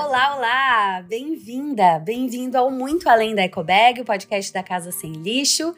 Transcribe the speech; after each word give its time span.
Olá, 0.00 0.36
olá! 0.36 1.02
Bem-vinda, 1.08 1.98
bem-vindo 1.98 2.56
ao 2.56 2.70
Muito 2.70 3.08
Além 3.08 3.34
da 3.34 3.42
Ecobag, 3.42 4.00
o 4.00 4.04
podcast 4.04 4.52
da 4.52 4.62
Casa 4.62 4.92
Sem 4.92 5.10
Lixo. 5.10 5.74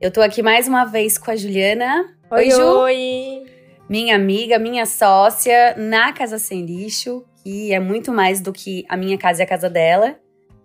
Eu 0.00 0.10
tô 0.10 0.22
aqui 0.22 0.42
mais 0.42 0.66
uma 0.66 0.86
vez 0.86 1.18
com 1.18 1.30
a 1.30 1.36
Juliana. 1.36 2.16
Oi, 2.30 2.50
Ju. 2.50 2.62
Oi! 2.62 3.46
Minha 3.86 4.16
amiga, 4.16 4.58
minha 4.58 4.86
sócia 4.86 5.76
na 5.76 6.14
Casa 6.14 6.38
Sem 6.38 6.64
Lixo, 6.64 7.26
que 7.42 7.70
é 7.70 7.78
muito 7.78 8.10
mais 8.10 8.40
do 8.40 8.54
que 8.54 8.86
a 8.88 8.96
minha 8.96 9.18
casa 9.18 9.42
e 9.42 9.44
a 9.44 9.46
casa 9.46 9.68
dela. 9.68 10.18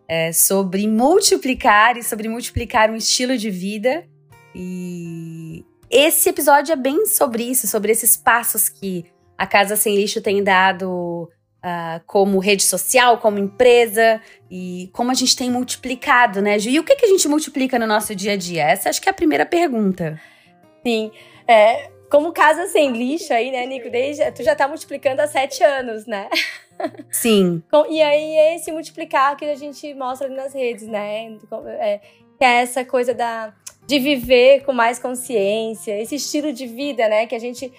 É 0.08 0.32
sobre 0.32 0.88
multiplicar 0.88 1.98
e 1.98 2.04
sobre 2.04 2.30
multiplicar 2.30 2.90
um 2.90 2.96
estilo 2.96 3.38
de 3.38 3.50
vida. 3.50 4.08
E 4.56 5.66
esse 5.90 6.30
episódio 6.30 6.72
é 6.72 6.78
bem 6.78 7.06
sobre 7.06 7.44
isso, 7.44 7.68
sobre 7.68 7.92
esses 7.92 8.16
passos 8.16 8.70
que 8.70 9.04
a 9.38 9.46
Casa 9.46 9.76
Sem 9.76 9.94
Lixo 9.94 10.22
tem 10.22 10.42
dado 10.42 11.30
uh, 11.64 12.02
como 12.06 12.40
rede 12.40 12.64
social, 12.64 13.18
como 13.18 13.40
empresa 13.40 14.22
e 14.52 14.90
como 14.94 15.10
a 15.10 15.14
gente 15.14 15.36
tem 15.36 15.50
multiplicado, 15.50 16.42
né, 16.42 16.60
Ju? 16.60 16.70
E 16.70 16.80
o 16.80 16.84
que, 16.84 16.96
que 16.96 17.06
a 17.06 17.10
gente 17.10 17.28
multiplica 17.28 17.80
no 17.80 17.88
nosso 17.88 18.14
dia 18.14 18.34
a 18.34 18.38
dia? 18.38 18.64
Essa 18.64 18.90
acho 18.90 19.02
que 19.02 19.10
é 19.10 19.12
a 19.12 19.16
primeira 19.16 19.46
pergunta. 19.46 20.20
Sim. 20.86 21.12
É, 21.48 21.90
como 22.10 22.32
casa 22.32 22.68
sem 22.68 22.92
lixo 22.92 23.34
aí, 23.34 23.50
né, 23.50 23.66
Nico? 23.66 23.90
Desde, 23.90 24.30
tu 24.32 24.44
já 24.44 24.56
tá 24.56 24.68
multiplicando 24.68 25.22
há 25.22 25.28
sete 25.28 25.64
anos, 25.64 26.06
né? 26.06 26.30
Sim. 27.10 27.64
e 27.90 28.02
aí 28.02 28.36
é 28.36 28.56
esse 28.56 28.72
multiplicar 28.72 29.36
que 29.38 29.46
a 29.46 29.56
gente 29.56 29.94
mostra 29.94 30.28
ali 30.28 30.36
nas 30.36 30.54
redes, 30.54 30.88
né? 30.88 31.38
É, 31.80 32.00
que 32.38 32.44
é 32.44 32.62
essa 32.62 32.84
coisa 32.84 33.14
da, 33.14 33.54
de 33.88 34.00
viver 34.00 34.64
com 34.64 34.74
mais 34.74 35.00
consciência, 35.00 36.00
esse 36.02 36.16
estilo 36.16 36.52
de 36.52 36.68
vida, 36.68 37.08
né? 37.08 37.26
Que 37.26 37.36
a 37.36 37.40
gente 37.40 37.72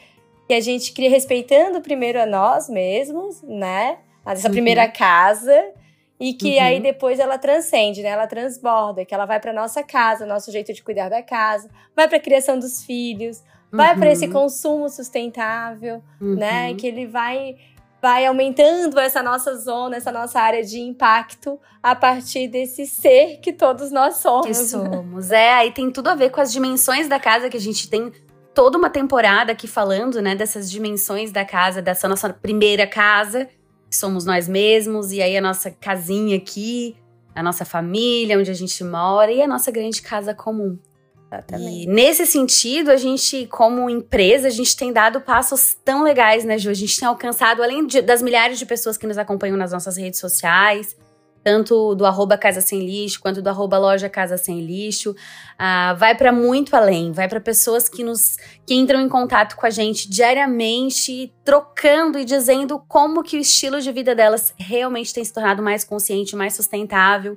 que 0.47 0.55
a 0.55 0.61
gente 0.61 0.93
cria 0.93 1.11
respeitando 1.11 1.81
primeiro 1.81 2.21
a 2.21 2.27
nós 2.27 2.69
mesmos, 2.69 3.43
né? 3.43 3.99
Essa 4.25 4.49
uhum. 4.49 4.53
primeira 4.53 4.89
casa 4.89 5.73
e 6.19 6.33
que 6.33 6.57
uhum. 6.57 6.63
aí 6.63 6.81
depois 6.81 7.19
ela 7.19 7.39
transcende, 7.39 8.03
né? 8.03 8.11
Ela 8.11 8.27
transborda, 8.27 9.05
que 9.05 9.15
ela 9.15 9.27
vai 9.27 9.41
para 9.41 9.53
nossa 9.53 9.83
casa, 9.83 10.27
nosso 10.27 10.51
jeito 10.51 10.73
de 10.73 10.83
cuidar 10.83 11.09
da 11.09 11.23
casa, 11.23 11.69
vai 11.95 12.09
para 12.09 12.19
a 12.19 12.21
criação 12.21 12.59
dos 12.59 12.85
filhos, 12.85 13.43
vai 13.71 13.93
uhum. 13.93 14.01
para 14.01 14.13
esse 14.13 14.29
consumo 14.29 14.89
sustentável, 14.89 16.03
né? 16.21 16.71
Uhum. 16.71 16.77
Que 16.77 16.87
ele 16.87 17.07
vai 17.07 17.57
vai 18.01 18.27
aumentando 18.27 19.01
essa 19.01 19.23
nossa 19.23 19.57
zona, 19.57 19.97
essa 19.97 20.13
nossa 20.13 20.39
área 20.39 20.63
de 20.63 20.79
impacto 20.79 21.59
a 21.83 21.95
partir 21.95 22.49
desse 22.49 22.85
ser 22.85 23.39
que 23.39 23.51
todos 23.51 23.91
nós 23.91 24.17
somos. 24.17 24.47
Que 24.47 24.55
somos. 24.55 25.31
É, 25.31 25.55
aí 25.55 25.71
tem 25.71 25.91
tudo 25.91 26.09
a 26.09 26.15
ver 26.15 26.29
com 26.31 26.39
as 26.39 26.53
dimensões 26.53 27.09
da 27.09 27.19
casa 27.19 27.49
que 27.49 27.57
a 27.57 27.61
gente 27.61 27.89
tem 27.89 28.13
toda 28.55 28.79
uma 28.79 28.89
temporada 28.89 29.53
aqui 29.53 29.67
falando, 29.67 30.23
né, 30.23 30.35
dessas 30.35 30.71
dimensões 30.71 31.33
da 31.33 31.45
casa, 31.45 31.83
dessa 31.83 32.09
nossa 32.09 32.31
primeira 32.31 32.87
casa, 32.87 33.49
que 33.91 33.97
somos 33.97 34.25
nós 34.25 34.49
mesmos, 34.49 35.13
e 35.13 35.21
aí 35.21 35.37
a 35.37 35.41
nossa 35.41 35.71
casinha 35.71 36.37
aqui, 36.37 36.97
a 37.35 37.43
nossa 37.43 37.65
família, 37.65 38.39
onde 38.39 38.51
a 38.51 38.55
gente 38.55 38.83
mora, 38.85 39.31
e 39.31 39.43
a 39.43 39.49
nossa 39.49 39.71
grande 39.71 40.01
casa 40.01 40.33
comum. 40.33 40.79
Exatamente. 41.27 41.83
E 41.83 41.87
nesse 41.87 42.27
sentido, 42.27 42.91
a 42.91 42.97
gente, 42.97 43.47
como 43.49 43.91
empresa, 43.91 44.47
a 44.47 44.51
gente 44.51 44.77
tem 44.77 44.93
dado 44.93 45.21
passos 45.21 45.77
tão 45.85 46.05
legais, 46.05 46.45
né, 46.45 46.57
Ju? 46.57 46.71
A 46.71 46.75
gente 46.75 46.99
tem 46.99 47.09
alcançado, 47.09 47.63
além 47.63 47.87
de, 47.87 48.01
das 48.01 48.23
milhares 48.23 48.59
de 48.59 48.65
pessoas 48.65 48.97
que 48.97 49.07
nos 49.07 49.19
acompanham 49.19 49.57
nas 49.57 49.73
nossas 49.73 49.97
redes 49.97 50.21
sociais, 50.21 50.97
tanto 51.45 51.95
do 51.95 52.07
arroba 52.07 52.39
Casa 52.39 52.63
Sem 52.63 52.81
Lixo 52.81 53.21
quanto 53.21 53.43
do 53.43 53.49
arroba 53.49 53.77
Loja 53.77 54.09
Casa 54.09 54.39
Sem 54.39 54.63
Lixo. 54.63 55.11
Uh, 55.11 55.95
vai 55.97 56.17
para 56.17 56.33
muito 56.33 56.75
além, 56.75 57.13
vai 57.13 57.29
para 57.29 57.39
pessoas 57.39 57.89
que 57.89 58.03
nos 58.03 58.39
que 58.67 58.75
entram 58.75 59.01
em 59.01 59.09
contato 59.09 59.55
com 59.55 59.67
a 59.67 59.71
gente 59.71 60.09
diariamente, 60.09 61.33
trocando 61.45 62.19
e 62.19 62.25
dizendo 62.25 62.83
como 62.89 63.23
que 63.23 63.37
o 63.37 63.41
estilo 63.41 63.81
de 63.81 63.93
vida 63.93 64.15
delas 64.15 64.55
realmente 64.57 65.13
tem 65.13 65.23
se 65.23 65.33
tornado 65.33 65.63
mais 65.63 65.85
consciente, 65.85 66.35
mais 66.35 66.55
sustentável. 66.55 67.37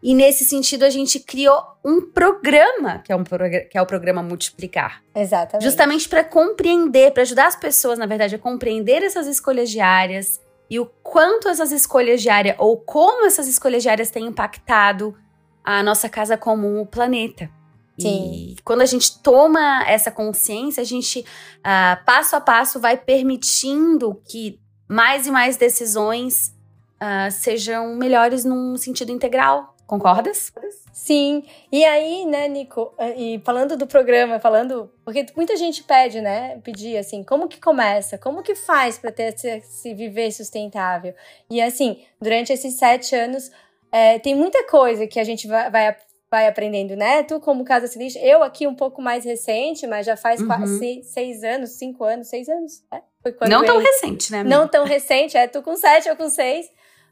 E 0.00 0.14
nesse 0.14 0.44
sentido, 0.44 0.84
a 0.84 0.90
gente 0.90 1.18
criou 1.18 1.60
um 1.84 2.00
programa, 2.00 3.00
que 3.04 3.10
é, 3.10 3.16
um 3.16 3.24
que 3.24 3.76
é 3.76 3.82
o 3.82 3.86
programa 3.86 4.22
Multiplicar. 4.22 5.02
Exatamente. 5.14 5.64
Justamente 5.64 6.08
para 6.08 6.22
compreender, 6.22 7.10
para 7.12 7.22
ajudar 7.22 7.48
as 7.48 7.56
pessoas, 7.56 7.98
na 7.98 8.06
verdade, 8.06 8.36
a 8.36 8.38
compreender 8.38 9.02
essas 9.02 9.26
escolhas 9.26 9.68
diárias, 9.68 10.40
e 10.70 10.78
o 10.78 10.86
quanto 11.02 11.48
essas 11.48 11.72
escolhas 11.72 12.20
diárias 12.20 12.56
ou 12.58 12.76
como 12.76 13.26
essas 13.26 13.48
escolhas 13.48 13.82
diárias 13.82 14.10
têm 14.10 14.26
impactado 14.26 15.16
a 15.64 15.82
nossa 15.82 16.08
casa 16.08 16.36
comum, 16.36 16.80
o 16.80 16.86
planeta. 16.86 17.50
Sim. 17.98 18.54
E 18.56 18.56
quando 18.62 18.82
a 18.82 18.86
gente 18.86 19.18
toma 19.20 19.82
essa 19.86 20.10
consciência, 20.10 20.80
a 20.80 20.84
gente, 20.84 21.20
uh, 21.20 22.04
passo 22.04 22.36
a 22.36 22.40
passo, 22.40 22.78
vai 22.78 22.96
permitindo 22.96 24.20
que 24.24 24.60
mais 24.88 25.26
e 25.26 25.30
mais 25.30 25.56
decisões 25.56 26.54
uh, 26.96 27.30
sejam 27.30 27.96
melhores 27.96 28.44
num 28.44 28.76
sentido 28.76 29.10
integral. 29.10 29.76
Concordas? 29.86 30.52
Sim. 30.98 31.44
E 31.70 31.84
aí, 31.84 32.26
né, 32.26 32.48
Nico, 32.48 32.92
e 33.16 33.40
falando 33.44 33.76
do 33.76 33.86
programa, 33.86 34.40
falando. 34.40 34.90
Porque 35.04 35.24
muita 35.36 35.56
gente 35.56 35.84
pede, 35.84 36.20
né? 36.20 36.58
Pedir 36.64 36.98
assim, 36.98 37.22
como 37.22 37.46
que 37.46 37.60
começa? 37.60 38.18
Como 38.18 38.42
que 38.42 38.56
faz 38.56 38.98
para 38.98 39.12
ter 39.12 39.32
esse, 39.32 39.60
se 39.60 39.94
viver 39.94 40.32
sustentável? 40.32 41.14
E 41.48 41.62
assim, 41.62 42.02
durante 42.20 42.52
esses 42.52 42.74
sete 42.74 43.14
anos, 43.14 43.48
é, 43.92 44.18
tem 44.18 44.34
muita 44.34 44.66
coisa 44.66 45.06
que 45.06 45.20
a 45.20 45.24
gente 45.24 45.46
vai, 45.46 45.70
vai, 45.70 45.96
vai, 46.28 46.48
aprendendo, 46.48 46.96
né? 46.96 47.22
Tu, 47.22 47.38
como 47.38 47.64
Casa 47.64 47.86
Silício, 47.86 48.20
eu 48.20 48.42
aqui 48.42 48.66
um 48.66 48.74
pouco 48.74 49.00
mais 49.00 49.24
recente, 49.24 49.86
mas 49.86 50.04
já 50.04 50.16
faz 50.16 50.40
uhum. 50.40 50.48
quase 50.48 50.78
seis, 50.80 51.06
seis, 51.06 51.44
anos, 51.44 51.70
cinco 51.78 52.02
anos, 52.02 52.26
seis 52.26 52.48
anos. 52.48 52.82
É? 52.92 53.00
Não 53.48 53.64
tão 53.64 53.78
recente, 53.78 54.32
né? 54.32 54.40
Amiga? 54.40 54.56
Não 54.56 54.66
tão 54.66 54.84
recente, 54.84 55.36
é 55.36 55.46
tu 55.46 55.62
com 55.62 55.76
sete, 55.76 56.08
eu 56.08 56.16
com 56.16 56.28
seis 56.28 56.68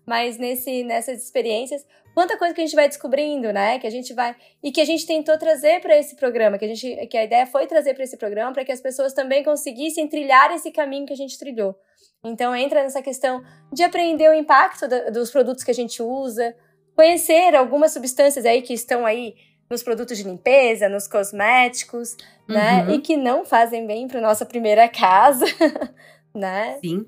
mas 0.06 0.38
nesse, 0.38 0.84
nessas 0.84 1.22
experiências, 1.22 1.84
quanta 2.16 2.38
coisa 2.38 2.54
que 2.54 2.62
a 2.62 2.64
gente 2.64 2.74
vai 2.74 2.88
descobrindo, 2.88 3.52
né? 3.52 3.78
Que 3.78 3.86
a 3.86 3.90
gente 3.90 4.14
vai 4.14 4.34
e 4.64 4.72
que 4.72 4.80
a 4.80 4.86
gente 4.86 5.06
tentou 5.06 5.36
trazer 5.36 5.82
para 5.82 5.94
esse 5.98 6.16
programa, 6.16 6.56
que 6.56 6.64
a 6.64 6.68
gente, 6.68 7.06
que 7.08 7.16
a 7.18 7.22
ideia 7.22 7.46
foi 7.46 7.66
trazer 7.66 7.92
para 7.92 8.04
esse 8.04 8.16
programa 8.16 8.54
para 8.54 8.64
que 8.64 8.72
as 8.72 8.80
pessoas 8.80 9.12
também 9.12 9.44
conseguissem 9.44 10.08
trilhar 10.08 10.50
esse 10.50 10.70
caminho 10.70 11.04
que 11.04 11.12
a 11.12 11.16
gente 11.16 11.38
trilhou. 11.38 11.78
Então 12.24 12.56
entra 12.56 12.82
nessa 12.82 13.02
questão 13.02 13.44
de 13.70 13.82
aprender 13.82 14.30
o 14.30 14.32
impacto 14.32 14.88
da, 14.88 15.10
dos 15.10 15.30
produtos 15.30 15.62
que 15.62 15.70
a 15.70 15.74
gente 15.74 16.02
usa, 16.02 16.56
conhecer 16.94 17.54
algumas 17.54 17.92
substâncias 17.92 18.46
aí 18.46 18.62
que 18.62 18.72
estão 18.72 19.04
aí 19.04 19.34
nos 19.68 19.82
produtos 19.82 20.16
de 20.16 20.24
limpeza, 20.24 20.88
nos 20.88 21.06
cosméticos, 21.06 22.16
né? 22.48 22.80
uhum. 22.80 22.86
né? 22.86 22.94
E 22.94 22.98
que 22.98 23.14
não 23.14 23.44
fazem 23.44 23.86
bem 23.86 24.08
para 24.08 24.22
nossa 24.22 24.46
primeira 24.46 24.88
casa, 24.88 25.44
né? 26.34 26.78
Sim. 26.82 27.04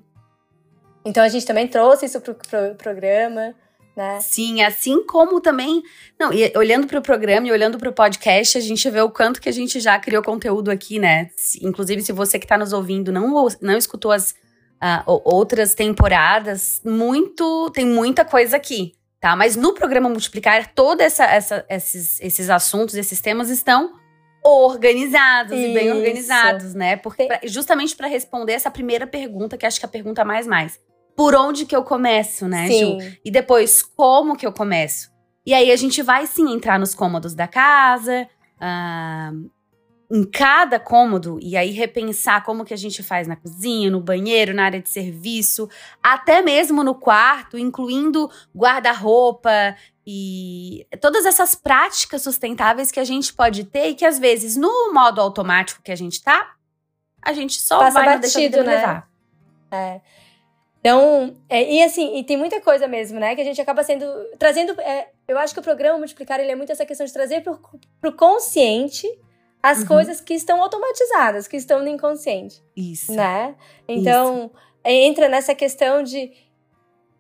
Então 1.03 1.25
a 1.25 1.29
gente 1.31 1.47
também 1.47 1.67
trouxe 1.67 2.05
isso 2.05 2.21
para 2.21 2.33
o 2.33 2.35
pro 2.35 2.75
programa. 2.75 3.55
Né? 3.99 4.21
Sim, 4.21 4.63
assim 4.63 5.05
como 5.05 5.41
também. 5.41 5.83
Não, 6.17 6.33
e 6.33 6.53
olhando 6.57 6.87
para 6.87 7.01
o 7.01 7.03
programa 7.03 7.49
e 7.49 7.51
olhando 7.51 7.79
para 7.79 7.89
o 7.89 7.93
podcast, 7.93 8.57
a 8.57 8.61
gente 8.61 8.89
vê 8.89 9.01
o 9.01 9.11
quanto 9.11 9.41
que 9.41 9.49
a 9.49 9.53
gente 9.53 9.81
já 9.81 9.99
criou 9.99 10.23
conteúdo 10.23 10.71
aqui, 10.71 11.01
né? 11.01 11.31
Inclusive, 11.61 12.01
se 12.03 12.13
você 12.13 12.39
que 12.39 12.45
está 12.45 12.57
nos 12.57 12.73
ouvindo 12.73 13.11
não, 13.11 13.49
não 13.61 13.77
escutou 13.77 14.13
as 14.13 14.31
uh, 14.31 15.21
outras 15.25 15.75
temporadas, 15.75 16.81
muito. 16.85 17.71
Tem 17.71 17.85
muita 17.85 18.25
coisa 18.25 18.57
aqui, 18.57 18.95
tá? 19.21 19.35
Mas 19.35 19.57
no 19.57 19.75
programa 19.75 20.09
Multiplicar, 20.09 20.73
todos 20.75 21.05
essa, 21.05 21.25
essa, 21.25 21.67
esses, 21.69 22.21
esses 22.21 22.49
assuntos, 22.49 22.95
esses 22.95 23.21
temas 23.21 23.51
estão 23.51 23.95
organizados 24.45 25.59
Isso. 25.59 25.71
e 25.71 25.75
bem 25.75 25.91
organizados, 25.91 26.73
né? 26.73 26.95
Porque, 26.97 27.27
justamente 27.43 27.97
para 27.97 28.07
responder 28.07 28.53
essa 28.53 28.71
primeira 28.71 29.09
pergunta, 29.09 29.59
que 29.59 29.67
acho 29.67 29.81
que 29.81 29.85
é 29.85 29.89
a 29.89 29.91
pergunta 29.91 30.25
mais 30.25 30.47
mais 30.47 30.79
por 31.19 31.35
onde 31.35 31.67
que 31.67 31.75
eu 31.75 31.83
começo, 31.83 32.47
né, 32.47 32.69
sim. 32.69 33.01
Ju? 33.01 33.17
E 33.25 33.29
depois, 33.29 33.83
como 33.83 34.37
que 34.37 34.47
eu 34.47 34.53
começo? 34.53 35.11
E 35.45 35.53
aí 35.53 35.73
a 35.73 35.75
gente 35.75 36.01
vai 36.01 36.29
sim 36.29 36.53
entrar 36.53 36.79
nos 36.79 36.95
cômodos 36.95 37.35
da 37.35 37.49
casa, 37.49 38.29
uh, 38.55 39.51
em 40.09 40.23
cada 40.31 40.79
cômodo, 40.79 41.37
e 41.43 41.57
aí 41.57 41.73
repensar 41.73 42.45
como 42.45 42.65
que 42.65 42.73
a 42.73 42.77
gente 42.77 43.03
faz 43.03 43.27
na 43.27 43.35
cozinha, 43.35 43.91
no 43.91 44.01
banheiro, 44.01 44.55
na 44.55 44.67
área 44.67 44.81
de 44.81 44.89
serviço, 44.89 45.69
até 46.01 46.41
mesmo 46.41 46.85
no 46.85 46.95
quarto, 46.95 47.59
incluindo 47.59 48.31
guarda-roupa 48.55 49.75
e 50.07 50.87
todas 51.01 51.27
essas 51.27 51.53
práticas 51.53 52.23
sustentáveis 52.23 52.93
que 52.93 53.01
a 53.01 53.05
gente 53.05 53.35
pode 53.35 53.65
ter 53.65 53.89
e 53.89 53.95
que 53.97 54.05
às 54.05 54.21
vezes 54.21 54.57
no 54.57 54.93
modo 54.95 55.21
automático 55.21 55.83
que 55.83 55.91
a 55.91 55.97
gente 55.97 56.23
tá, 56.23 56.53
a 57.21 57.33
gente 57.33 57.59
só 57.59 57.81
Passa 57.81 58.05
vai 58.05 58.21
batido, 58.21 58.59
né? 58.59 58.77
levar. 58.77 59.11
É. 59.73 60.01
Então, 60.81 61.35
é, 61.49 61.71
e 61.71 61.83
assim, 61.83 62.19
e 62.19 62.25
tem 62.25 62.37
muita 62.37 62.61
coisa 62.61 62.87
mesmo, 62.87 63.19
né? 63.19 63.35
Que 63.35 63.41
a 63.41 63.45
gente 63.45 63.61
acaba 63.61 63.83
sendo. 63.83 64.07
trazendo. 64.39 64.81
É, 64.81 65.09
eu 65.27 65.39
acho 65.39 65.53
que 65.53 65.61
o 65.61 65.63
programa 65.63 65.99
Multiplicar 65.99 66.41
ele 66.41 66.53
é 66.53 66.57
muito 66.57 66.73
essa 66.73 66.87
questão 66.87 67.05
de 67.05 67.13
trazer 67.13 67.43
pro, 67.43 67.61
pro 68.01 68.13
consciente 68.13 69.07
as 69.63 69.81
uhum. 69.81 69.87
coisas 69.87 70.21
que 70.21 70.35
estão 70.35 70.63
automatizadas, 70.63 71.49
que 71.49 71.57
estão 71.57 71.81
no 71.81 71.89
inconsciente. 71.89 72.63
Isso. 72.77 73.13
Né? 73.13 73.57
Então, 73.89 74.47
Isso. 74.47 74.53
entra 74.85 75.29
nessa 75.29 75.55
questão 75.55 76.03
de. 76.03 76.33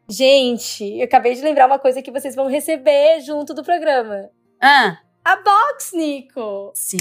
Gente, 0.08 0.84
eu 0.99 1.05
acabei 1.05 1.34
de 1.34 1.43
lembrar 1.43 1.66
uma 1.66 1.78
coisa 1.78 2.00
que 2.00 2.10
vocês 2.10 2.34
vão 2.34 2.46
receber 2.46 3.20
junto 3.20 3.52
do 3.52 3.62
programa. 3.62 4.31
Ah! 4.60 4.99
A 5.25 5.37
box, 5.37 5.94
Nico! 5.94 6.72
Sim. 6.75 6.96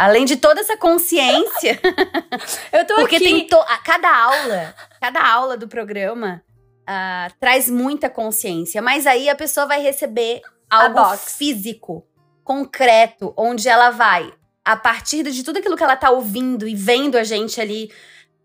Além 0.00 0.24
de 0.24 0.36
toda 0.36 0.62
essa 0.62 0.78
consciência. 0.78 1.78
eu 2.72 2.86
tô 2.86 2.94
Porque 2.94 3.16
aqui. 3.16 3.24
tem 3.24 3.46
to... 3.46 3.58
cada 3.84 4.10
aula, 4.10 4.74
cada 4.98 5.30
aula 5.30 5.58
do 5.58 5.68
programa 5.68 6.42
uh, 6.88 7.34
traz 7.38 7.68
muita 7.68 8.08
consciência, 8.08 8.80
mas 8.80 9.06
aí 9.06 9.28
a 9.28 9.34
pessoa 9.34 9.66
vai 9.66 9.82
receber 9.82 10.40
algo 10.70 11.16
físico, 11.18 12.06
concreto, 12.42 13.34
onde 13.36 13.68
ela 13.68 13.90
vai, 13.90 14.32
a 14.64 14.74
partir 14.74 15.22
de 15.24 15.44
tudo 15.44 15.58
aquilo 15.58 15.76
que 15.76 15.82
ela 15.84 15.96
tá 15.96 16.10
ouvindo 16.10 16.66
e 16.66 16.74
vendo 16.74 17.18
a 17.18 17.22
gente 17.22 17.60
ali 17.60 17.92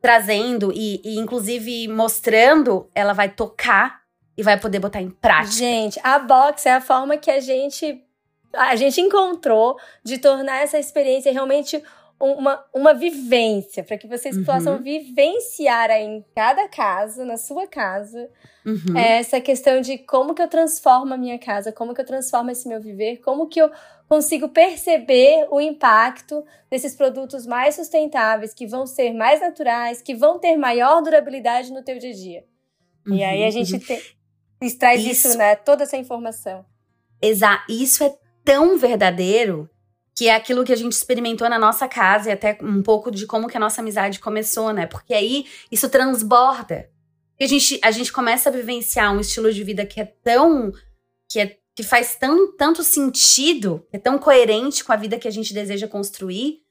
trazendo 0.02 0.74
e, 0.74 1.02
e 1.06 1.18
inclusive 1.18 1.88
mostrando, 1.88 2.90
ela 2.94 3.14
vai 3.14 3.30
tocar 3.30 4.02
e 4.38 4.44
vai 4.44 4.60
poder 4.60 4.80
botar 4.80 5.02
em 5.02 5.10
prática. 5.10 5.56
Gente, 5.56 6.00
a 6.04 6.20
box 6.20 6.66
é 6.66 6.74
a 6.74 6.82
forma 6.82 7.16
que 7.16 7.32
a 7.32 7.40
gente 7.40 8.05
a 8.58 8.76
gente 8.76 9.00
encontrou 9.02 9.78
de 10.04 10.18
tornar 10.18 10.64
essa 10.64 10.78
experiência 10.80 11.32
realmente 11.32 11.82
uma, 12.20 12.64
uma 12.74 12.94
vivência, 12.94 13.84
para 13.84 13.98
que 13.98 14.08
vocês 14.08 14.38
uhum. 14.38 14.46
possam 14.46 14.82
vivenciar 14.82 15.92
aí 15.92 16.06
em 16.06 16.26
cada 16.34 16.68
casa, 16.68 17.26
na 17.26 17.38
sua 17.38 17.68
casa, 17.68 18.30
uhum. 18.66 18.98
essa 18.98 19.42
questão 19.42 19.82
de 19.82 19.98
como 19.98 20.34
que 20.34 20.42
eu 20.42 20.48
transformo 20.48 21.14
a 21.14 21.18
minha 21.18 21.38
casa, 21.38 21.72
como 21.72 21.94
que 21.94 22.00
eu 22.00 22.06
transformo 22.06 22.52
esse 22.52 22.68
meu 22.68 22.82
viver, 22.82 23.18
como 23.18 23.48
que 23.48 23.62
eu 23.62 23.70
consigo 24.08 24.48
perceber 24.48 25.48
o 25.52 25.60
impacto 25.60 26.44
desses 26.70 26.96
produtos 26.96 27.46
mais 27.46 27.76
sustentáveis, 27.76 28.54
que 28.54 28.66
vão 28.66 28.88
ser 28.88 29.12
mais 29.14 29.42
naturais, 29.42 30.02
que 30.02 30.16
vão 30.16 30.40
ter 30.40 30.56
maior 30.56 31.02
durabilidade 31.02 31.72
no 31.74 31.84
teu 31.84 31.98
dia 31.98 32.12
a 32.12 32.14
dia. 32.14 32.46
Uhum. 33.06 33.16
E 33.16 33.24
aí 33.24 33.44
a 33.44 33.46
uhum, 33.46 33.52
gente 33.52 33.74
uhum. 33.74 33.80
te, 33.80 34.18
extrai 34.62 34.96
isso, 34.96 35.28
disso, 35.28 35.38
né, 35.38 35.56
toda 35.56 35.84
essa 35.84 35.98
informação. 35.98 36.66
Exato, 37.22 37.72
isso 37.72 38.04
é 38.04 38.16
tão 38.46 38.78
verdadeiro 38.78 39.70
que 40.16 40.30
é 40.30 40.36
aquilo 40.36 40.64
que 40.64 40.72
a 40.72 40.78
gente 40.78 40.94
experimentou 40.94 41.50
na 41.50 41.60
nossa 41.60 41.90
casa 41.90 42.30
e 42.30 42.32
até 42.32 42.58
um 42.62 42.82
pouco 42.82 43.12
de 43.12 43.28
como 43.28 43.50
que 43.50 43.58
a 43.58 43.60
nossa 43.60 43.82
amizade 43.82 44.20
começou, 44.20 44.72
né? 44.72 44.86
Porque 44.86 45.14
aí 45.14 45.46
isso 45.70 45.90
transborda. 45.90 46.90
E 47.38 47.44
a 47.44 47.48
gente, 47.48 47.78
a 47.84 47.92
gente 47.92 48.14
começa 48.14 48.48
a 48.48 48.52
vivenciar 48.52 49.14
um 49.14 49.20
estilo 49.20 49.52
de 49.52 49.62
vida 49.62 49.86
que 49.86 50.00
é 50.00 50.06
tão. 50.06 50.72
que, 51.30 51.40
é, 51.42 51.58
que 51.76 51.84
faz 51.84 52.16
tão, 52.16 52.56
tanto 52.56 52.82
sentido, 52.82 53.86
é 53.92 54.00
tão 54.00 54.18
coerente 54.18 54.86
com 54.86 54.94
a 54.94 54.96
vida 54.96 55.20
que 55.20 55.28
a 55.28 55.32
gente 55.32 55.54
deseja 55.54 55.86
construir, 55.86 56.62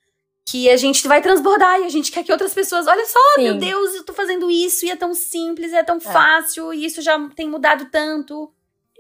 que 0.49 0.71
a 0.71 0.77
gente 0.79 1.07
vai 1.07 1.21
transbordar 1.21 1.81
e 1.81 1.85
a 1.85 1.91
gente 1.91 2.11
quer 2.11 2.25
que 2.25 2.33
outras 2.33 2.55
pessoas. 2.55 2.87
Olha 2.87 3.05
só, 3.05 3.21
Sim. 3.35 3.43
meu 3.43 3.59
Deus, 3.59 3.95
eu 3.95 4.05
tô 4.05 4.15
fazendo 4.15 4.51
isso 4.51 4.87
e 4.87 4.91
é 4.91 4.97
tão 4.97 5.13
simples, 5.13 5.75
é 5.75 5.83
tão 5.83 5.97
é. 5.97 6.01
fácil, 6.01 6.73
e 6.73 6.87
isso 6.87 7.03
já 7.03 7.19
tem 7.31 7.47
mudado 7.47 7.91
tanto. 7.91 8.51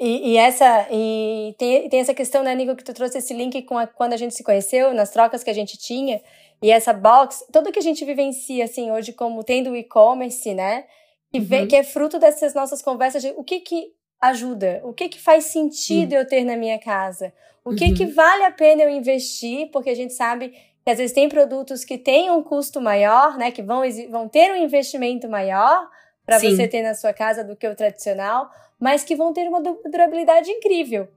E, 0.00 0.32
e, 0.32 0.36
essa 0.36 0.88
e 0.90 1.54
tem, 1.56 1.88
tem 1.88 2.00
essa 2.00 2.14
questão, 2.14 2.42
né, 2.42 2.54
Nico, 2.54 2.74
que 2.74 2.82
tu 2.82 2.92
trouxe 2.92 3.18
esse 3.18 3.32
link 3.32 3.62
com 3.62 3.78
a, 3.78 3.86
quando 3.86 4.12
a 4.12 4.16
gente 4.16 4.34
se 4.34 4.42
conheceu, 4.42 4.92
nas 4.92 5.10
trocas 5.10 5.44
que 5.44 5.50
a 5.50 5.54
gente 5.54 5.78
tinha, 5.78 6.20
e 6.60 6.70
essa 6.70 6.92
box, 6.92 7.44
tudo 7.52 7.70
que 7.70 7.78
a 7.78 7.82
gente 7.82 8.04
vivencia, 8.04 8.64
assim, 8.64 8.90
hoje 8.90 9.12
como 9.12 9.44
tendo 9.44 9.70
o 9.70 9.76
e-commerce, 9.76 10.52
né, 10.52 10.84
que, 11.30 11.38
uhum. 11.38 11.44
vê, 11.44 11.66
que 11.66 11.76
é 11.76 11.84
fruto 11.84 12.18
dessas 12.18 12.54
nossas 12.54 12.82
conversas 12.82 13.22
de 13.22 13.32
o 13.36 13.44
que 13.44 13.60
que 13.60 13.92
ajuda, 14.20 14.80
o 14.84 14.92
que 14.92 15.08
que 15.08 15.20
faz 15.20 15.44
sentido 15.44 16.12
uhum. 16.12 16.18
eu 16.18 16.26
ter 16.26 16.44
na 16.44 16.56
minha 16.56 16.78
casa, 16.78 17.32
o 17.64 17.74
que 17.74 17.84
uhum. 17.84 17.94
que 17.94 18.06
vale 18.06 18.42
a 18.44 18.50
pena 18.50 18.82
eu 18.82 18.90
investir, 18.90 19.70
porque 19.70 19.90
a 19.90 19.94
gente 19.94 20.12
sabe 20.12 20.48
que 20.84 20.90
às 20.90 20.98
vezes 20.98 21.14
tem 21.14 21.28
produtos 21.28 21.84
que 21.84 21.96
têm 21.96 22.30
um 22.30 22.42
custo 22.42 22.80
maior, 22.80 23.38
né, 23.38 23.52
que 23.52 23.62
vão, 23.62 23.82
vão 24.10 24.28
ter 24.28 24.50
um 24.52 24.56
investimento 24.56 25.28
maior 25.28 25.88
para 26.24 26.38
você 26.38 26.66
ter 26.66 26.82
na 26.82 26.94
sua 26.94 27.12
casa 27.12 27.44
do 27.44 27.56
que 27.56 27.66
o 27.66 27.74
tradicional, 27.74 28.50
mas 28.78 29.04
que 29.04 29.14
vão 29.14 29.32
ter 29.32 29.46
uma 29.48 29.60
durabilidade 29.60 30.50
incrível. 30.50 31.08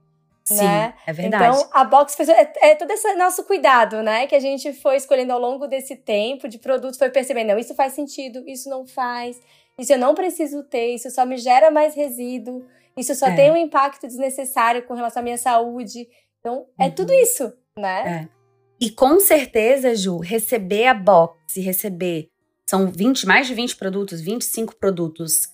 Sim, 0.44 0.64
né? 0.64 0.94
é 1.06 1.12
verdade. 1.12 1.58
Então, 1.58 1.70
a 1.72 1.84
box 1.84 2.18
é, 2.20 2.52
é 2.70 2.74
todo 2.74 2.90
esse 2.90 3.14
nosso 3.16 3.44
cuidado, 3.44 4.02
né? 4.02 4.26
Que 4.26 4.34
a 4.34 4.40
gente 4.40 4.72
foi 4.72 4.96
escolhendo 4.96 5.32
ao 5.32 5.38
longo 5.38 5.66
desse 5.66 5.94
tempo 5.94 6.48
de 6.48 6.58
produtos, 6.58 6.98
foi 6.98 7.10
percebendo, 7.10 7.48
não, 7.48 7.58
isso 7.58 7.74
faz 7.74 7.92
sentido, 7.92 8.42
isso 8.46 8.70
não 8.70 8.86
faz, 8.86 9.38
isso 9.78 9.92
eu 9.92 9.98
não 9.98 10.14
preciso 10.14 10.62
ter, 10.62 10.94
isso 10.94 11.10
só 11.10 11.26
me 11.26 11.36
gera 11.36 11.70
mais 11.70 11.94
resíduo, 11.94 12.64
isso 12.96 13.14
só 13.14 13.26
é. 13.26 13.34
tem 13.34 13.50
um 13.50 13.56
impacto 13.56 14.06
desnecessário 14.06 14.82
com 14.84 14.94
relação 14.94 15.20
à 15.20 15.22
minha 15.22 15.38
saúde. 15.38 16.08
Então, 16.40 16.66
é 16.78 16.86
uhum. 16.86 16.94
tudo 16.94 17.12
isso, 17.12 17.52
né? 17.78 18.24
É. 18.24 18.38
E 18.80 18.90
com 18.90 19.20
certeza, 19.20 19.94
Ju, 19.94 20.18
receber 20.18 20.86
a 20.86 20.94
box 20.94 21.56
e 21.56 21.60
receber, 21.60 22.28
são 22.68 22.90
20, 22.90 23.26
mais 23.26 23.46
de 23.46 23.54
20 23.54 23.76
produtos, 23.76 24.20
25 24.20 24.76
produtos 24.76 25.48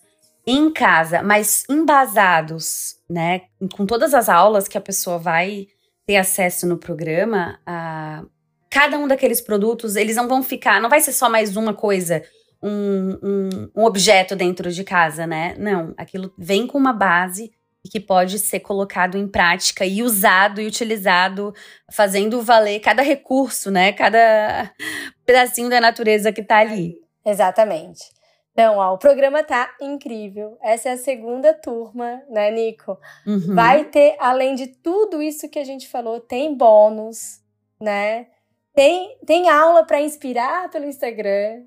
em 0.44 0.68
casa, 0.72 1.22
mas 1.22 1.62
embasados, 1.70 2.96
né, 3.08 3.42
com 3.72 3.86
todas 3.86 4.12
as 4.12 4.28
aulas 4.28 4.66
que 4.66 4.76
a 4.76 4.80
pessoa 4.80 5.16
vai 5.16 5.68
ter 6.04 6.16
acesso 6.16 6.66
no 6.66 6.76
programa, 6.76 7.60
a, 7.64 8.24
cada 8.68 8.98
um 8.98 9.06
daqueles 9.06 9.40
produtos, 9.40 9.94
eles 9.94 10.16
não 10.16 10.26
vão 10.26 10.42
ficar, 10.42 10.80
não 10.80 10.90
vai 10.90 11.00
ser 11.00 11.12
só 11.12 11.30
mais 11.30 11.56
uma 11.56 11.72
coisa, 11.72 12.20
um, 12.60 13.16
um, 13.22 13.70
um 13.76 13.84
objeto 13.84 14.34
dentro 14.34 14.72
de 14.72 14.82
casa, 14.82 15.24
né? 15.24 15.54
Não, 15.56 15.94
aquilo 15.96 16.34
vem 16.36 16.66
com 16.66 16.76
uma 16.76 16.92
base 16.92 17.52
que 17.88 18.00
pode 18.00 18.38
ser 18.40 18.60
colocado 18.60 19.16
em 19.16 19.28
prática 19.28 19.86
e 19.86 20.02
usado 20.02 20.60
e 20.60 20.66
utilizado, 20.66 21.54
fazendo 21.92 22.42
valer 22.42 22.80
cada 22.80 23.02
recurso, 23.02 23.70
né? 23.70 23.92
Cada 23.92 24.72
pedacinho 25.24 25.70
da 25.70 25.80
natureza 25.80 26.32
que 26.32 26.42
tá 26.42 26.58
ali. 26.58 27.03
Exatamente. 27.24 28.12
Então, 28.52 28.78
ó, 28.78 28.94
o 28.94 28.98
programa 28.98 29.42
tá 29.42 29.74
incrível. 29.80 30.56
Essa 30.62 30.90
é 30.90 30.92
a 30.92 30.96
segunda 30.96 31.52
turma, 31.52 32.22
né, 32.30 32.52
Nico? 32.52 32.96
Uhum. 33.26 33.54
Vai 33.54 33.84
ter, 33.86 34.16
além 34.20 34.54
de 34.54 34.68
tudo 34.68 35.20
isso 35.20 35.48
que 35.48 35.58
a 35.58 35.64
gente 35.64 35.88
falou, 35.88 36.20
tem 36.20 36.56
bônus, 36.56 37.40
né? 37.80 38.28
Tem, 38.72 39.18
tem 39.26 39.48
aula 39.48 39.84
para 39.84 40.00
inspirar 40.00 40.70
pelo 40.70 40.84
Instagram, 40.84 41.64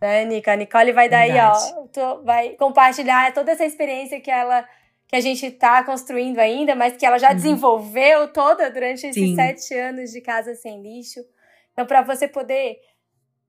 né, 0.00 0.24
Nico? 0.24 0.48
A 0.48 0.56
Nicole 0.56 0.92
vai 0.92 1.10
dar 1.10 1.26
Verdade. 1.26 1.74
aí, 1.74 2.02
ó, 2.02 2.22
vai 2.22 2.48
compartilhar 2.50 3.34
toda 3.34 3.52
essa 3.52 3.64
experiência 3.64 4.20
que 4.20 4.30
ela 4.30 4.66
que 5.06 5.16
a 5.16 5.20
gente 5.20 5.44
está 5.44 5.82
construindo 5.82 6.38
ainda, 6.38 6.76
mas 6.76 6.96
que 6.96 7.04
ela 7.04 7.18
já 7.18 7.30
uhum. 7.30 7.34
desenvolveu 7.34 8.32
toda 8.32 8.70
durante 8.70 9.08
esses 9.08 9.14
Sim. 9.14 9.34
sete 9.34 9.74
anos 9.74 10.12
de 10.12 10.20
casa 10.20 10.54
sem 10.54 10.80
lixo. 10.80 11.18
Então, 11.72 11.84
para 11.84 12.00
você 12.02 12.28
poder 12.28 12.78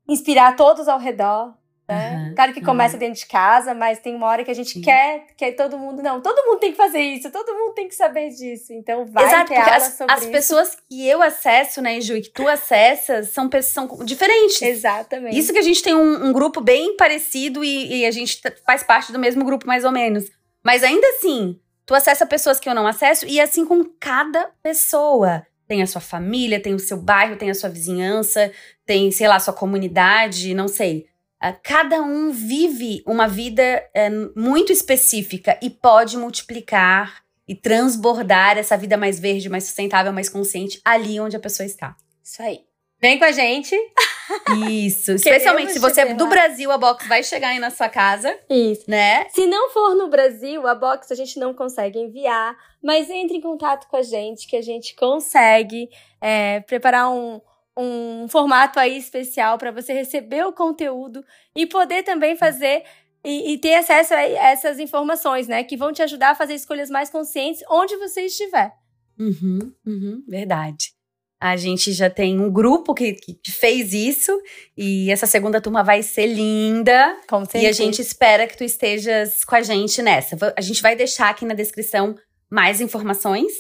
inspirar 0.08 0.56
todos 0.56 0.88
ao 0.88 1.00
redor, 1.00 1.54
né? 1.92 2.28
Uhum, 2.30 2.36
claro 2.36 2.54
que 2.54 2.62
começa 2.62 2.94
uhum. 2.94 3.00
dentro 3.00 3.20
de 3.20 3.26
casa, 3.26 3.74
mas 3.74 4.00
tem 4.00 4.16
uma 4.16 4.28
hora 4.28 4.46
que 4.46 4.52
a 4.52 4.54
gente 4.54 4.72
Sim. 4.72 4.82
quer 4.82 5.26
que 5.36 5.52
todo 5.52 5.78
mundo. 5.78 6.02
Não, 6.02 6.22
todo 6.22 6.46
mundo 6.48 6.60
tem 6.60 6.72
que 6.72 6.78
fazer 6.78 7.02
isso, 7.02 7.30
todo 7.30 7.54
mundo 7.54 7.74
tem 7.74 7.90
que 7.90 7.96
saber 7.96 8.30
disso. 8.30 8.72
Então 8.72 9.06
vai 9.06 9.26
Exato, 9.26 9.48
ter 9.50 9.58
aula 9.58 9.76
as, 9.76 9.84
sobre 9.98 10.14
as 10.14 10.22
isso. 10.22 10.32
pessoas 10.32 10.78
que 10.90 11.06
eu 11.06 11.22
acesso, 11.22 11.82
né, 11.82 12.00
Ju, 12.00 12.16
e 12.16 12.22
que 12.22 12.30
tu 12.30 12.48
acessas, 12.48 13.30
são 13.30 13.50
pessoas 13.50 13.90
são 13.90 14.06
diferentes. 14.06 14.62
Exatamente. 14.62 15.38
Isso 15.38 15.52
que 15.52 15.60
a 15.60 15.64
gente 15.64 15.84
tem 15.84 15.94
um, 15.94 16.28
um 16.28 16.32
grupo 16.32 16.62
bem 16.62 16.96
parecido 16.96 17.64
e, 17.64 18.02
e, 18.02 18.06
a 18.06 18.12
gente 18.12 18.42
faz 18.66 18.84
parte 18.84 19.12
do 19.12 19.20
mesmo 19.20 19.44
grupo, 19.44 19.68
mais 19.68 19.84
ou 19.84 19.92
menos. 19.92 20.32
Mas 20.64 20.84
ainda 20.84 21.06
assim, 21.10 21.60
tu 21.86 21.94
acessa 21.94 22.26
pessoas 22.26 22.60
que 22.60 22.70
eu 22.70 22.76
não 22.76 22.88
acesso, 22.88 23.26
e 23.28 23.40
assim 23.40 23.66
com 23.66 23.84
cada 24.00 24.50
pessoa. 24.64 25.46
Tem 25.72 25.82
a 25.82 25.88
sua 25.88 26.02
família, 26.02 26.60
tem 26.60 26.74
o 26.74 26.80
seu 26.80 26.98
bairro, 26.98 27.38
tem 27.38 27.50
a 27.50 27.56
sua 27.56 27.70
vizinhança, 27.70 28.52
tem, 28.86 29.10
sei 29.10 29.26
lá, 29.26 29.40
sua 29.40 29.54
comunidade, 29.54 30.54
não 30.54 30.68
sei. 30.68 31.08
Uh, 31.42 31.56
cada 31.64 32.02
um 32.02 32.30
vive 32.30 33.02
uma 33.08 33.26
vida 33.26 33.82
uh, 33.96 34.38
muito 34.38 34.74
específica 34.74 35.58
e 35.62 35.70
pode 35.70 36.18
multiplicar 36.18 37.24
e 37.48 37.56
transbordar 37.56 38.58
essa 38.58 38.76
vida 38.76 38.98
mais 38.98 39.18
verde, 39.18 39.48
mais 39.48 39.64
sustentável, 39.64 40.12
mais 40.12 40.28
consciente 40.28 40.82
ali 40.84 41.22
onde 41.22 41.38
a 41.38 41.40
pessoa 41.40 41.66
está. 41.66 41.96
Isso 42.22 42.44
aí. 42.44 42.71
Vem 43.02 43.18
com 43.18 43.26
a 43.26 43.32
gente. 43.32 43.76
Isso. 44.70 45.14
Especialmente 45.18 45.74
se 45.74 45.80
você 45.80 46.02
é 46.02 46.14
do 46.14 46.28
Brasil, 46.28 46.72
a 46.72 46.78
box 46.78 47.08
vai 47.08 47.24
chegar 47.24 47.50
aí 47.50 47.60
na 47.60 47.72
sua 47.72 47.90
casa. 47.90 48.38
Isso. 48.48 48.84
Né? 48.88 49.28
Se 49.30 49.48
não 49.48 49.72
for 49.72 49.96
no 49.96 50.08
Brasil, 50.08 50.68
a 50.68 50.76
box 50.76 51.12
a 51.12 51.16
gente 51.16 51.40
não 51.40 51.54
consegue 51.54 51.98
enviar. 51.98 52.56
Mas 52.82 53.10
entre 53.10 53.38
em 53.38 53.42
contato 53.42 53.88
com 53.88 53.98
a 53.98 54.04
gente, 54.04 54.48
que 54.48 54.56
a 54.56 54.62
gente 54.62 54.96
consegue 54.96 55.90
é, 56.22 56.60
preparar 56.62 57.10
um, 57.12 57.42
um 57.76 58.28
formato 58.28 58.80
aí 58.80 58.98
especial 58.98 59.58
para 59.58 59.72
você 59.72 59.94
receber 59.94 60.46
o 60.46 60.54
conteúdo 60.54 61.26
e 61.56 61.66
poder 61.66 62.04
também 62.04 62.36
fazer 62.36 62.84
e, 63.24 63.54
e, 63.54 63.58
ter 63.58 63.76
acesso 63.76 64.16
a 64.16 64.22
essas 64.22 64.80
informações, 64.80 65.48
né? 65.48 65.64
Que 65.64 65.78
vão 65.78 65.94
te 65.94 66.02
ajudar 66.02 66.32
a 66.32 66.36
fazer 66.36 66.56
escolhas 66.56 66.90
mais 66.90 67.10
conscientes 67.10 67.64
onde 67.70 67.96
você 67.98 68.22
estiver. 68.26 68.74
Uhum, 69.20 69.72
uhum, 69.86 70.24
verdade. 70.28 71.01
A 71.42 71.58
gente 71.58 71.92
já 71.92 72.08
tem 72.08 72.40
um 72.40 72.52
grupo 72.52 72.94
que, 72.94 73.14
que, 73.14 73.52
fez 73.52 73.94
isso 73.94 74.32
e 74.78 75.10
essa 75.10 75.26
segunda 75.26 75.60
turma 75.60 75.84
vai 75.84 76.04
ser 76.04 76.28
linda. 76.28 77.18
Com 77.28 77.40
certeza. 77.40 77.66
E 77.66 77.68
a 77.68 77.72
gente 77.72 78.00
espera 78.00 78.46
que 78.46 78.56
tu 78.56 78.64
estejas 78.64 79.44
com 79.44 79.56
a 79.56 79.64
gente 79.64 80.04
nessa. 80.04 80.38
A 80.56 80.62
gente 80.62 80.84
vai 80.84 80.96
deixar 80.96 81.32
aqui 81.32 81.44
na 81.44 81.56
descrição 81.56 82.16
mais 82.48 82.80
informações 82.80 83.52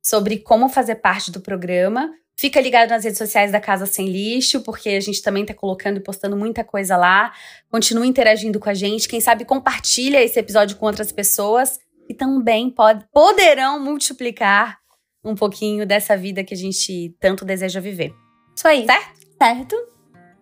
sobre 0.00 0.38
como 0.38 0.68
fazer 0.68 0.94
parte 0.94 1.32
do 1.32 1.40
programa. 1.40 2.14
Fica 2.36 2.60
ligado 2.60 2.90
nas 2.90 3.02
redes 3.02 3.18
sociais 3.18 3.50
da 3.50 3.58
Casa 3.58 3.86
Sem 3.86 4.06
Lixo, 4.06 4.60
porque 4.60 4.90
a 4.90 5.00
gente 5.00 5.20
também 5.20 5.44
tá 5.44 5.52
colocando 5.52 5.96
e 5.96 6.02
postando 6.02 6.36
muita 6.36 6.62
coisa 6.62 6.96
lá. 6.96 7.32
Continue 7.68 8.06
interagindo 8.06 8.60
com 8.60 8.70
a 8.70 8.74
gente. 8.74 9.08
Quem 9.08 9.20
sabe 9.20 9.44
compartilha 9.44 10.22
esse 10.22 10.38
episódio 10.38 10.76
com 10.76 10.86
outras 10.86 11.10
pessoas 11.10 11.80
que 12.06 12.14
também 12.14 12.70
pode, 12.70 13.04
poderão 13.12 13.82
multiplicar 13.82 14.78
um 15.26 15.34
pouquinho 15.34 15.86
dessa 15.86 16.16
vida 16.16 16.44
que 16.44 16.54
a 16.54 16.56
gente 16.56 17.14
tanto 17.20 17.44
deseja 17.44 17.80
viver. 17.80 18.14
Isso 18.54 18.66
aí. 18.66 18.86
Certo? 18.86 19.26
Certo. 19.42 19.76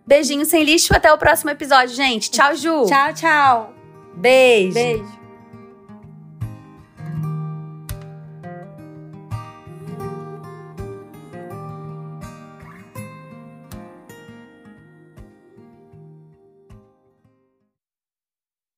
Beijinho 0.07 0.45
sem 0.45 0.63
lixo. 0.63 0.95
Até 0.95 1.11
o 1.11 1.17
próximo 1.17 1.49
episódio, 1.49 1.95
gente. 1.95 2.29
Tchau, 2.29 2.55
Ju. 2.55 2.85
Tchau, 2.85 3.13
tchau. 3.13 3.73
Beijo. 4.15 4.73
Beijo. 4.73 5.24